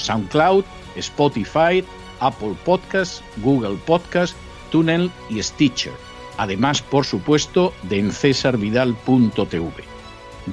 [0.00, 0.64] SoundCloud,
[0.96, 1.84] Spotify,
[2.20, 4.36] Apple Podcasts, Google Podcasts,
[4.70, 5.92] Tunnel y Stitcher.
[6.36, 9.72] Además, por supuesto, de encesarvidal.tv.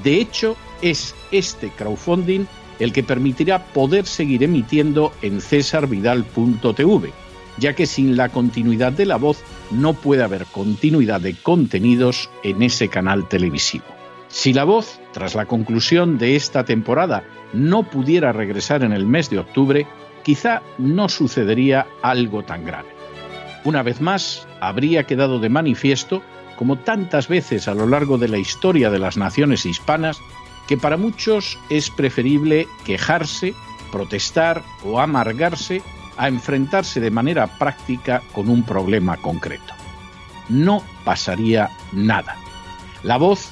[0.03, 2.45] De hecho, es este crowdfunding
[2.80, 7.11] el que permitirá poder seguir emitiendo en cesarvidal.tv,
[7.58, 9.39] ya que sin la continuidad de la voz
[9.71, 13.96] no puede haber continuidad de contenidos en ese canal televisivo.
[14.30, 19.30] Si la voz, tras la conclusión de esta temporada, no pudiera regresar en el mes
[19.30, 19.88] de octubre,
[20.23, 22.89] quizá no sucedería algo tan grave.
[23.64, 26.22] Una vez más, habría quedado de manifiesto,
[26.58, 30.20] como tantas veces a lo largo de la historia de las naciones hispanas,
[30.67, 33.53] que para muchos es preferible quejarse,
[33.92, 35.81] protestar o amargarse
[36.17, 39.73] a enfrentarse de manera práctica con un problema concreto.
[40.50, 42.36] No pasaría nada.
[43.03, 43.52] La voz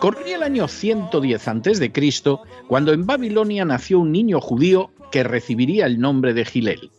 [0.00, 1.92] Corría el año 110 a.C.
[2.68, 6.90] cuando en Babilonia nació un niño judío que recibiría el nombre de Gilel.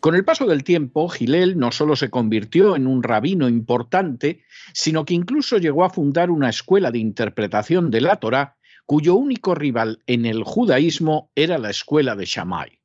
[0.00, 4.44] Con el paso del tiempo, Gilel no solo se convirtió en un rabino importante,
[4.74, 9.54] sino que incluso llegó a fundar una escuela de interpretación de la Torá, cuyo único
[9.54, 12.80] rival en el judaísmo era la escuela de Shammai.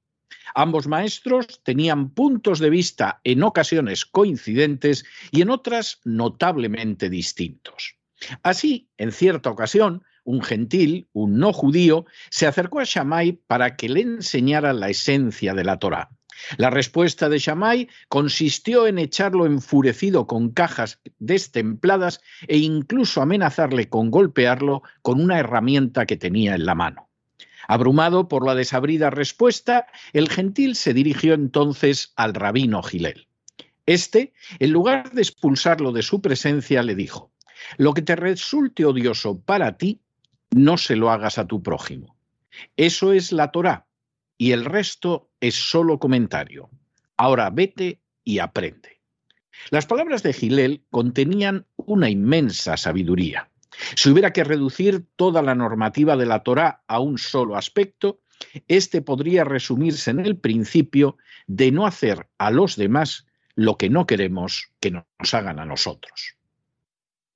[0.56, 7.99] Ambos maestros tenían puntos de vista en ocasiones coincidentes y en otras notablemente distintos.
[8.44, 13.90] Así, en cierta ocasión, un gentil, un no judío, se acercó a Shammai para que
[13.90, 16.10] le enseñara la esencia de la Torá.
[16.58, 24.10] La respuesta de Shammai consistió en echarlo enfurecido con cajas destempladas e incluso amenazarle con
[24.10, 27.10] golpearlo con una herramienta que tenía en la mano.
[27.68, 33.28] Abrumado por la desabrida respuesta, el gentil se dirigió entonces al rabino Gilel.
[33.86, 37.32] Este, en lugar de expulsarlo de su presencia, le dijo,
[37.78, 40.02] Lo que te resulte odioso para ti,
[40.52, 42.16] no se lo hagas a tu prójimo.
[42.78, 43.86] Eso es la Torá
[44.38, 46.70] y el resto es solo comentario.
[47.18, 49.00] Ahora vete y aprende.
[49.70, 53.50] Las palabras de Gilel contenían una inmensa sabiduría.
[53.96, 58.22] Si hubiera que reducir toda la normativa de la Torá a un solo aspecto,
[58.68, 61.18] este podría resumirse en el principio
[61.48, 66.36] de no hacer a los demás lo que no queremos que nos hagan a nosotros.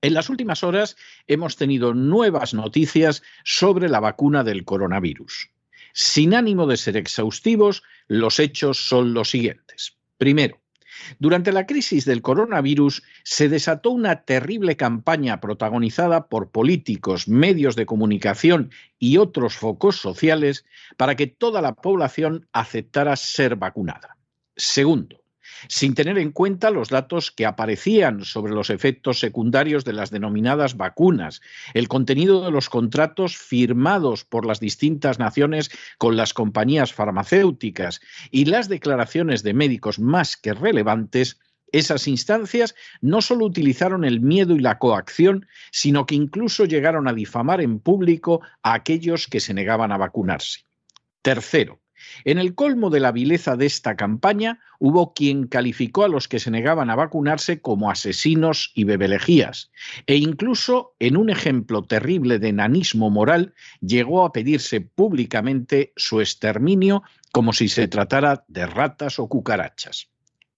[0.04, 0.98] En las últimas horas
[1.28, 5.50] hemos tenido nuevas noticias sobre la vacuna del coronavirus.
[5.94, 9.98] Sin ánimo de ser exhaustivos, los hechos son los siguientes.
[10.18, 10.60] Primero,
[11.20, 17.86] durante la crisis del coronavirus se desató una terrible campaña protagonizada por políticos, medios de
[17.86, 20.66] comunicación y otros focos sociales
[20.98, 24.18] para que toda la población aceptara ser vacunada.
[24.58, 25.23] Segundo,
[25.68, 30.78] sin tener en cuenta los datos que aparecían sobre los efectos secundarios de las denominadas
[30.78, 31.42] vacunas,
[31.74, 38.02] el contenido de los contratos firmados por las distintas naciones con las compañías farmacéuticas
[38.32, 41.40] y las declaraciones de médicos más que relevantes,
[41.74, 47.14] esas instancias no solo utilizaron el miedo y la coacción, sino que incluso llegaron a
[47.14, 50.62] difamar en público a aquellos que se negaban a vacunarse.
[51.24, 51.82] Tercero,
[52.26, 56.40] en el colmo de la vileza de esta campaña, hubo quien calificó a los que
[56.40, 59.72] se negaban a vacunarse como asesinos y bebelejías,
[60.06, 67.04] e incluso, en un ejemplo terrible de enanismo moral, llegó a pedirse públicamente su exterminio
[67.32, 70.10] como si se tratara de ratas o cucarachas.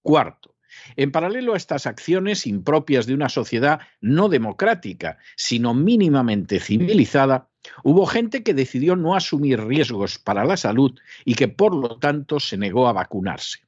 [0.02, 0.56] Cuarto,
[0.96, 7.50] en paralelo a estas acciones impropias de una sociedad no democrática, sino mínimamente civilizada,
[7.84, 12.40] hubo gente que decidió no asumir riesgos para la salud y que por lo tanto
[12.40, 13.60] se negó a vacunarse.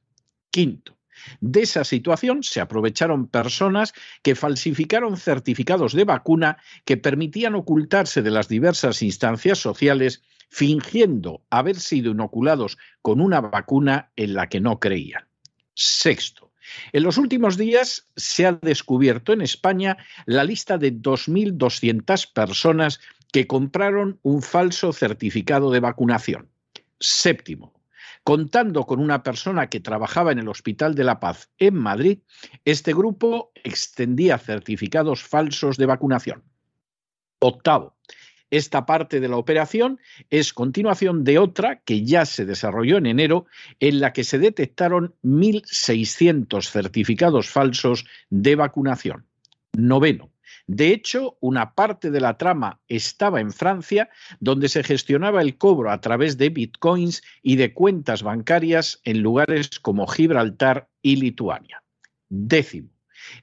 [0.50, 0.98] Quinto,
[1.40, 3.92] de esa situación se aprovecharon personas
[4.22, 11.76] que falsificaron certificados de vacuna que permitían ocultarse de las diversas instancias sociales fingiendo haber
[11.76, 15.28] sido inoculados con una vacuna en la que no creían.
[15.74, 16.52] Sexto,
[16.92, 19.96] en los últimos días se ha descubierto en España
[20.26, 23.00] la lista de 2.200 personas
[23.32, 26.48] que compraron un falso certificado de vacunación.
[27.00, 27.74] Séptimo,
[28.24, 32.18] contando con una persona que trabajaba en el Hospital de la Paz en Madrid,
[32.64, 36.42] este grupo extendía certificados falsos de vacunación.
[37.40, 37.96] Octavo,
[38.50, 43.46] esta parte de la operación es continuación de otra que ya se desarrolló en enero,
[43.78, 49.26] en la que se detectaron 1.600 certificados falsos de vacunación.
[49.76, 50.30] Noveno.
[50.68, 55.90] De hecho, una parte de la trama estaba en Francia, donde se gestionaba el cobro
[55.90, 61.82] a través de bitcoins y de cuentas bancarias en lugares como Gibraltar y Lituania.
[62.28, 62.90] Décimo.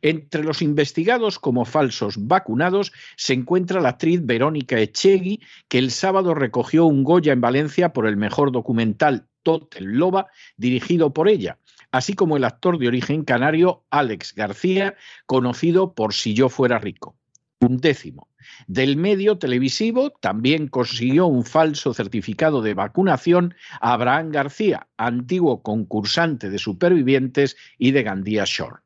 [0.04, 6.36] Entre los investigados como falsos vacunados se encuentra la actriz Verónica Echegui, que el sábado
[6.36, 10.28] recogió un Goya en Valencia por el mejor documental Totel Loba,
[10.58, 11.58] dirigido por ella,
[11.96, 14.96] así como el actor de origen canario Alex García,
[15.26, 17.16] conocido por Si yo fuera rico.
[17.62, 18.28] Un décimo.
[18.68, 26.50] Del medio televisivo también consiguió un falso certificado de vacunación a Abraham García, antiguo concursante
[26.50, 28.82] de Supervivientes y de Gandía Shore.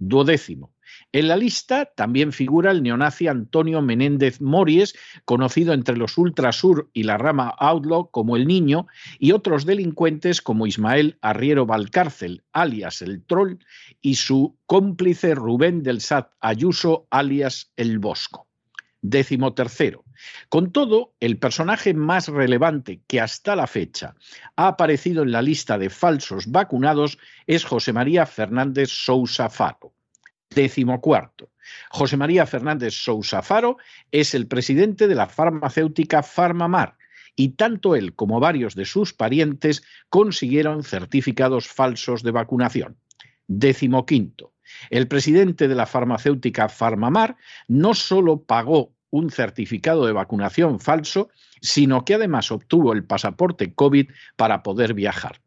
[0.00, 0.72] Duodécimo.
[1.10, 4.94] En la lista también figura el neonazi Antonio Menéndez Mories,
[5.24, 8.86] conocido entre los Ultrasur y la rama Outlaw como el Niño,
[9.18, 13.56] y otros delincuentes como Ismael Arriero Valcárcel, alias el Troll,
[14.02, 18.46] y su cómplice Rubén del Sat Ayuso, alias el Bosco.
[19.00, 20.04] Décimo tercero.
[20.50, 24.14] Con todo, el personaje más relevante que hasta la fecha
[24.56, 27.16] ha aparecido en la lista de falsos vacunados
[27.46, 29.94] es José María Fernández Sousa Faro.
[30.50, 31.50] Décimo cuarto.
[31.90, 33.76] José María Fernández Sousa Faro
[34.10, 36.96] es el presidente de la farmacéutica Farmamar
[37.36, 42.96] y tanto él como varios de sus parientes consiguieron certificados falsos de vacunación.
[43.46, 44.54] Décimo quinto.
[44.90, 47.36] El presidente de la farmacéutica Farmamar
[47.68, 54.10] no solo pagó un certificado de vacunación falso, sino que además obtuvo el pasaporte COVID
[54.36, 55.40] para poder viajar.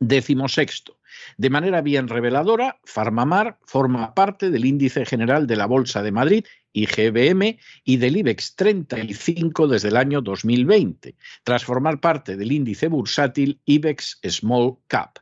[0.00, 0.98] Décimo sexto.
[1.36, 6.44] De manera bien reveladora, Farmamar forma parte del índice general de la Bolsa de Madrid,
[6.72, 13.60] IGBM, y del IBEX 35 desde el año 2020, tras formar parte del índice bursátil
[13.66, 15.18] IBEX Small Cap.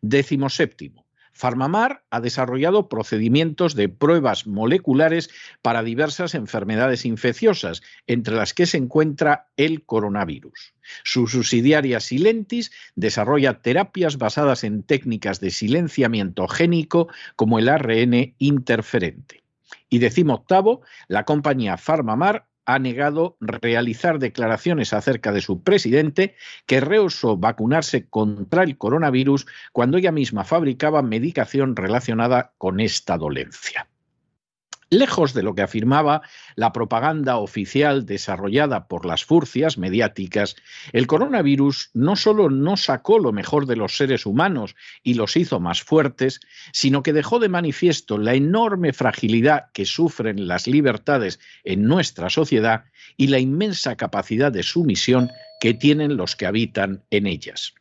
[0.00, 1.09] Décimo séptimo.
[1.40, 5.30] Farmamar ha desarrollado procedimientos de pruebas moleculares
[5.62, 10.74] para diversas enfermedades infecciosas, entre las que se encuentra el coronavirus.
[11.02, 19.42] Su subsidiaria Silentis desarrolla terapias basadas en técnicas de silenciamiento génico como el ARN interferente.
[19.88, 19.98] Y
[20.34, 26.36] octavo, la compañía Farmamar ha negado realizar declaraciones acerca de su presidente,
[26.66, 33.89] que rehusó vacunarse contra el coronavirus cuando ella misma fabricaba medicación relacionada con esta dolencia.
[34.92, 36.22] Lejos de lo que afirmaba
[36.56, 40.56] la propaganda oficial desarrollada por las furcias mediáticas,
[40.92, 45.60] el coronavirus no solo no sacó lo mejor de los seres humanos y los hizo
[45.60, 46.40] más fuertes,
[46.72, 52.86] sino que dejó de manifiesto la enorme fragilidad que sufren las libertades en nuestra sociedad
[53.16, 55.30] y la inmensa capacidad de sumisión
[55.60, 57.74] que tienen los que habitan en ellas.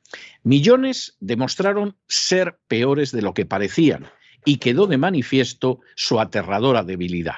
[0.44, 4.12] Millones demostraron ser peores de lo que parecían
[4.50, 7.36] y quedó de manifiesto su aterradora debilidad.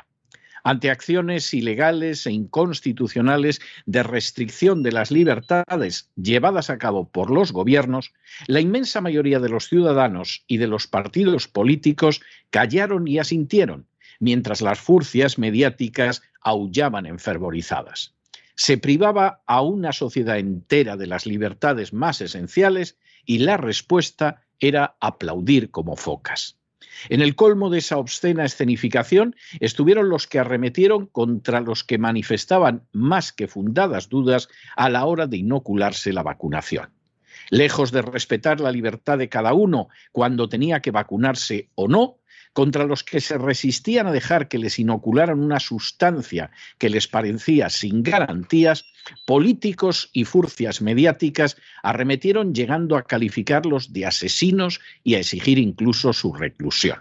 [0.63, 7.51] Ante acciones ilegales e inconstitucionales de restricción de las libertades llevadas a cabo por los
[7.51, 8.13] gobiernos,
[8.47, 13.87] la inmensa mayoría de los ciudadanos y de los partidos políticos callaron y asintieron,
[14.21, 18.13] mientras las furcias mediáticas aullaban enfervorizadas.
[18.55, 24.95] Se privaba a una sociedad entera de las libertades más esenciales y la respuesta era
[25.01, 26.60] aplaudir como focas.
[27.09, 32.83] En el colmo de esa obscena escenificación estuvieron los que arremetieron contra los que manifestaban
[32.91, 36.89] más que fundadas dudas a la hora de inocularse la vacunación.
[37.49, 42.20] Lejos de respetar la libertad de cada uno cuando tenía que vacunarse o no,
[42.53, 47.69] contra los que se resistían a dejar que les inocularan una sustancia que les parecía
[47.69, 48.85] sin garantías,
[49.25, 56.33] políticos y furcias mediáticas arremetieron llegando a calificarlos de asesinos y a exigir incluso su
[56.33, 56.99] reclusión.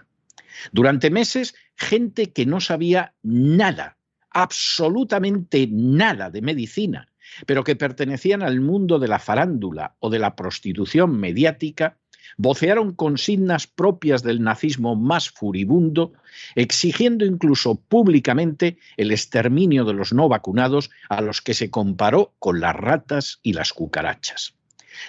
[0.71, 3.97] Durante meses, gente que no sabía nada,
[4.29, 7.07] absolutamente nada de medicina,
[7.45, 11.97] pero que pertenecían al mundo de la farándula o de la prostitución mediática,
[12.37, 16.13] vocearon consignas propias del nazismo más furibundo,
[16.55, 22.59] exigiendo incluso públicamente el exterminio de los no vacunados a los que se comparó con
[22.59, 24.53] las ratas y las cucarachas.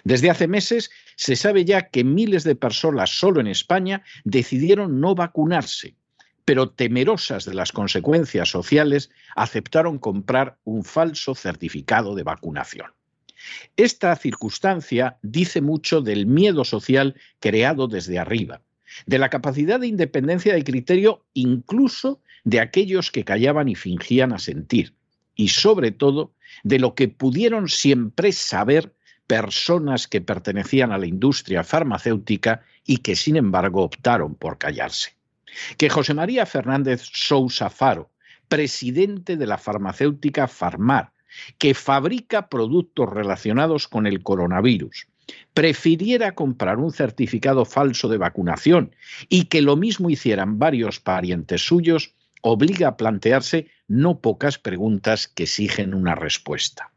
[0.05, 5.15] Desde hace meses se sabe ya que miles de personas solo en España decidieron no
[5.15, 5.97] vacunarse,
[6.45, 12.93] pero temerosas de las consecuencias sociales aceptaron comprar un falso certificado de vacunación.
[13.77, 18.61] Esta circunstancia dice mucho del miedo social creado desde arriba,
[19.07, 24.95] de la capacidad de independencia de criterio incluso de aquellos que callaban y fingían asentir,
[25.35, 26.33] y sobre todo
[26.65, 28.93] de lo que pudieron siempre saber
[29.27, 35.15] personas que pertenecían a la industria farmacéutica y que sin embargo optaron por callarse.
[35.77, 38.11] Que José María Fernández Sousa Faro,
[38.49, 41.13] presidente de la farmacéutica Farmar,
[41.59, 45.07] que fabrica productos relacionados con el coronavirus,
[45.55, 48.95] prefiriera comprar un certificado falso de vacunación
[49.29, 55.45] y que lo mismo hicieran varios parientes suyos, obliga a plantearse no pocas preguntas que
[55.45, 56.93] exigen una respuesta.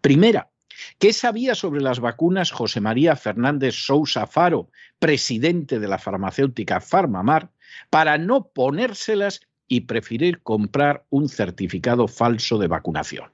[0.00, 0.50] Primera,
[0.98, 7.50] ¿qué sabía sobre las vacunas José María Fernández Sousa Faro, presidente de la farmacéutica Farmamar,
[7.90, 13.30] para no ponérselas y preferir comprar un certificado falso de vacunación?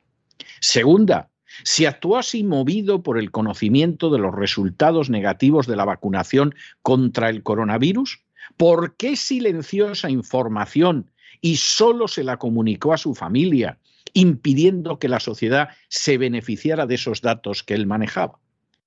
[0.61, 1.31] Segunda,
[1.65, 7.31] si actuó así movido por el conocimiento de los resultados negativos de la vacunación contra
[7.31, 8.23] el coronavirus,
[8.57, 11.11] ¿por qué silenció esa información
[11.41, 13.79] y solo se la comunicó a su familia,
[14.13, 18.39] impidiendo que la sociedad se beneficiara de esos datos que él manejaba?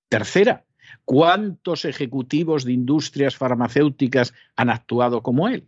[0.10, 0.66] Tercera,
[1.06, 5.68] ¿cuántos ejecutivos de industrias farmacéuticas han actuado como él?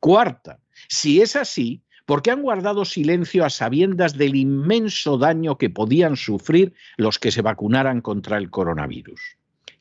[0.00, 0.58] Cuarta,
[0.88, 6.74] si es así, porque han guardado silencio a sabiendas del inmenso daño que podían sufrir
[6.96, 9.20] los que se vacunaran contra el coronavirus.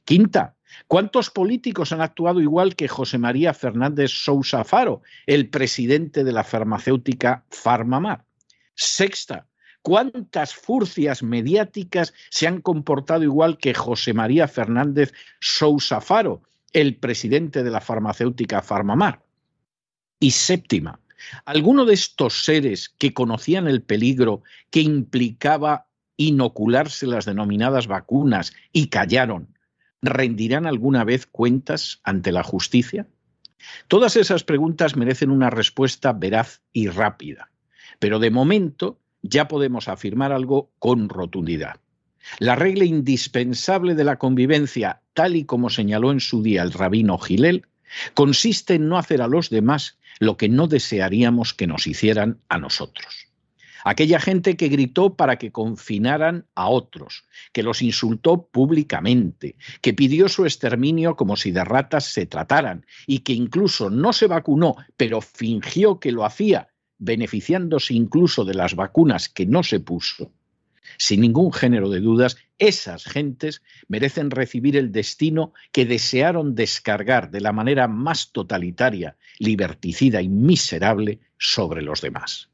[0.05, 0.55] Quinta,
[0.87, 6.43] ¿cuántos políticos han actuado igual que José María Fernández Sousa Faro, el presidente de la
[6.43, 8.25] farmacéutica Farmamar?
[8.75, 9.47] Sexta,
[9.83, 15.11] ¿Cuántas furcias mediáticas se han comportado igual que José María Fernández
[15.41, 19.21] Sousa Faro, el presidente de la farmacéutica Farmamar?
[20.21, 21.01] Y séptima,
[21.45, 25.87] ¿Alguno de estos seres que conocían el peligro que implicaba
[26.17, 29.57] inocularse las denominadas vacunas y callaron,
[30.01, 33.07] rendirán alguna vez cuentas ante la justicia?
[33.87, 37.49] Todas esas preguntas merecen una respuesta veraz y rápida,
[37.99, 41.79] pero de momento ya podemos afirmar algo con rotundidad.
[42.39, 47.17] La regla indispensable de la convivencia, tal y como señaló en su día el rabino
[47.17, 47.65] Gilel,
[48.13, 52.57] consiste en no hacer a los demás lo que no desearíamos que nos hicieran a
[52.57, 53.27] nosotros.
[53.85, 60.29] Aquella gente que gritó para que confinaran a otros, que los insultó públicamente, que pidió
[60.29, 65.19] su exterminio como si de ratas se trataran y que incluso no se vacunó, pero
[65.19, 70.31] fingió que lo hacía beneficiándose incluso de las vacunas que no se puso,
[70.97, 77.41] sin ningún género de dudas, esas gentes merecen recibir el destino que desearon descargar de
[77.41, 82.49] la manera más totalitaria, liberticida y miserable sobre los demás.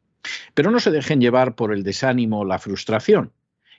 [0.53, 3.31] Pero no se dejen llevar por el desánimo o la frustración.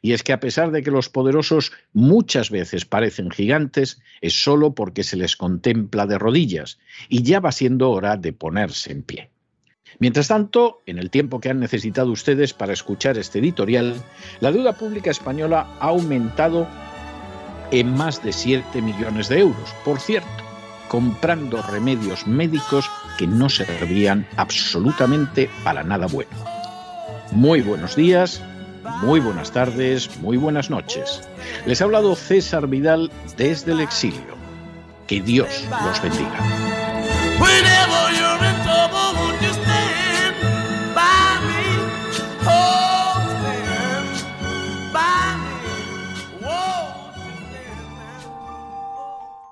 [0.03, 4.75] Y es que a pesar de que los poderosos muchas veces parecen gigantes, es solo
[4.75, 6.79] porque se les contempla de rodillas,
[7.09, 9.30] y ya va siendo hora de ponerse en pie.
[9.99, 13.95] Mientras tanto, en el tiempo que han necesitado ustedes para escuchar este editorial,
[14.41, 16.67] la deuda pública española ha aumentado
[17.71, 19.75] en más de 7 millones de euros.
[19.85, 20.29] Por cierto,
[20.89, 26.31] comprando remedios médicos que no servían absolutamente para nada bueno.
[27.33, 28.43] Muy buenos días,
[29.03, 31.23] muy buenas tardes, muy buenas noches.
[31.67, 34.41] Les ha hablado César Vidal desde el exilio.
[35.07, 36.39] Que Dios los bendiga.